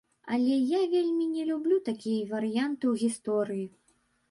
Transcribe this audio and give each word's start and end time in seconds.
Але, 0.35 0.55
я 0.69 0.79
вельмі 0.93 1.27
не 1.35 1.43
люблю 1.51 1.77
такія 1.91 2.25
варыянты 2.33 2.83
ў 2.95 3.05
гісторыі. 3.05 3.65